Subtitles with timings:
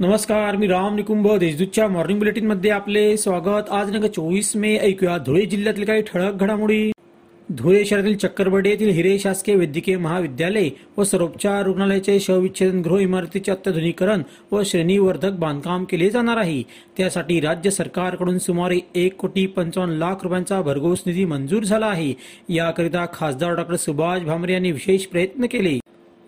[0.00, 3.70] नमस्कार मी राम निकुंभ देशदूतच्या मॉर्निंग बुलेटिनमध्ये आपले स्वागत.
[3.70, 6.90] आज नका चोवीस मे ऐकूया धुळे जिल्ह्यातील काही ठळक घडामोडी.
[7.48, 10.68] धुळे शहरातील चक्करबडे येथील हिरे शासकीय वैद्यकीय महाविद्यालय
[10.98, 14.22] व सरोपचार रुग्णालयाचे शवविच्छेदन गृह इमारतीचे अत्याधुनिकरण
[14.52, 16.62] व श्रेणीवर्धक बांधकाम केले जाणार आहे.
[16.96, 22.12] त्यासाठी राज्य सरकारकडून सुमारे एक कोटी पंचावन्न लाख रुपयांचा भरघोस निधी मंजूर झाला आहे.
[22.48, 25.78] याकरिता खासदार डॉक्टर सुभाष भामरे यांनी विशेष प्रयत्न केले.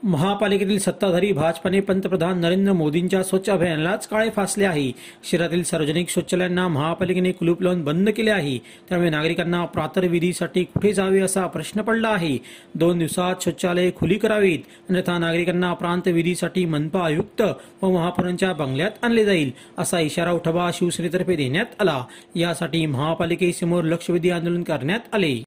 [0.02, 4.92] महापालिकेतील सत्ताधारी भाजपाने पंतप्रधान नरेंद्र मोदींच्या स्वच्छ अभियानालाच काळे फासले आहे.
[5.24, 8.58] शहरातील सार्वजनिक शौचालयांना महापालिकेने कुलूप लावून बंद केले आहे.
[8.88, 12.38] त्यामुळे नागरिकांना प्रातर्विधीसाठी कुठे जावे असा प्रश्न पडला आहे.
[12.74, 17.42] दोन दिवसात शौचालये खुली करावीत अन्यथा नागरिकांना प्रांतविधीसाठी मनपा आयुक्त
[17.82, 22.04] व महापौरांच्या बंगल्यात आणले जाईल असा इशारा उठवा शिवसेनेतर्फे देण्यात आला.
[22.34, 25.42] यासाठी महापालिकेसमोर लक्षवेधी आंदोलन करण्यात आले.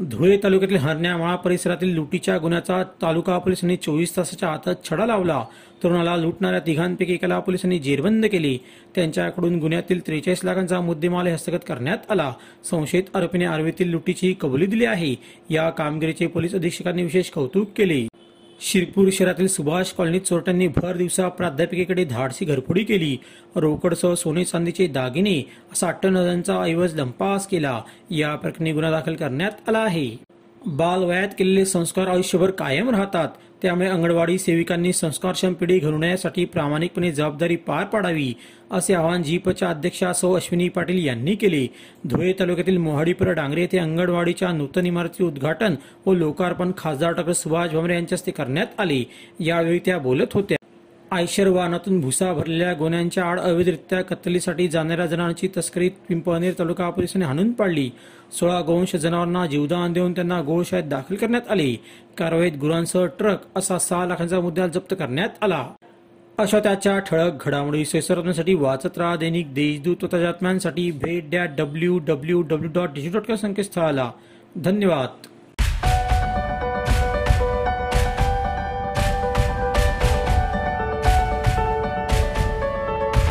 [0.00, 5.44] धुळे तालुक्यातील हरण्यामाळा परिसरातील लुटीच्या गुन्ह्याचा तालुका पोलिसांनी चोवीस तासाच्या आतात छडा लावला.
[5.84, 8.58] तरुणाला लुटणाऱ्या तिघांपैकी एकाला पोलिसांनी जेरबंद केली.
[8.94, 12.32] त्यांच्याकडून गुन्ह्यातील त्रेचाळीस लाखांचा मुद्देमाल हस्तगत करण्यात आला.
[12.64, 15.14] संशयित आरोपीने आर्वीतील लुटीची कबुली दिली आहे.
[15.50, 18.06] या कामगिरीचे पोलीस अधीक्षकांनी विशेष कौतुक केले.
[18.60, 23.16] शिरपूर शहरातील सुभाष कॉलनीत चोरट्यांनी भर दिवसा प्राध्यापिकेकडे धाडसी घरफोडी केली.
[23.56, 25.40] रोकडसह सोने चांदीचे दागिने
[25.72, 27.82] असा अठ्ठावन्न हजारांचा ऐवज लंपास केला.
[28.10, 30.27] या प्रकरणी गुन्हा दाखल करण्यात आला आहे.
[30.66, 33.28] बालवयात केलेले संस्कार आयुष्यभर कायम राहतात.
[33.62, 38.32] त्यामुळे अंगणवाडी सेविकांनी संस्कारक्षम पिढी घडवण्यासाठी प्रामाणिकपणे जबाबदारी पार पाडावी
[38.70, 41.66] असे आवाहन जीपच्या अध्यक्षा सौ अश्विनी पाटील यांनी केले.
[42.06, 45.74] धुळे तालुक्यातील मोहाडीपुरा डांगरे येथे अंगणवाडीच्या नूतन इमारतीचे उद्घाटन
[46.06, 49.04] व लोकार्पण खासदार डॉक्टर सुभाष भमरे यांच्या हस्ते करण्यात आले.
[49.40, 50.57] यावेळी त्या बोलत होत्या.
[51.10, 57.52] आयशर वाहनातून भुसा भरलेल्या गोण्यांच्या आड अवैधरित्या कत्तलीसाठी जाणाऱ्या जनावरांची तस्करी पिंपळनेर तालुका पोलिसांनी हाणून
[57.52, 57.90] पाडली.
[58.32, 61.74] सोळा गोवंश जनावरांना जीवदान देऊन त्यांना गोशाळेत दाखल करण्यात आले.
[62.18, 65.68] कारवाईत गुरांसह ट्रक असा सहा लाखांचा मुद्दा जप्त करण्यात आला.
[66.38, 72.42] अशा त्याच्या ठळक घडामोडी सेसरत्नासाठी वाचत राहा दैनिक देशदूत व बातम्यांसाठी भेट द्या W W
[72.42, 74.10] W dot digital dot संकेतस्थळाला.
[74.56, 75.27] धन्यवाद.